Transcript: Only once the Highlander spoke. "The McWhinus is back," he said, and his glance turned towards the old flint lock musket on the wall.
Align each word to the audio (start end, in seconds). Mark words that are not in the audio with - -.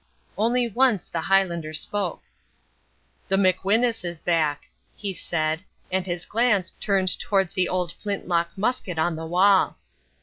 Only 0.35 0.67
once 0.67 1.09
the 1.09 1.21
Highlander 1.21 1.73
spoke. 1.73 2.23
"The 3.27 3.35
McWhinus 3.35 4.03
is 4.03 4.19
back," 4.19 4.67
he 4.95 5.13
said, 5.13 5.61
and 5.91 6.07
his 6.07 6.25
glance 6.25 6.71
turned 6.79 7.19
towards 7.19 7.53
the 7.53 7.69
old 7.69 7.91
flint 7.91 8.27
lock 8.27 8.49
musket 8.57 8.97
on 8.97 9.15
the 9.15 9.27
wall. 9.27 9.77